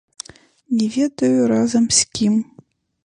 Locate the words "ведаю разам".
0.95-1.83